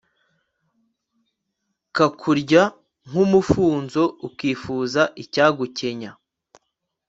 kakurya 1.95 2.63
nk'umufunzo 3.07 4.03
ukifuza 4.27 5.01
icyagukenya 5.23 6.11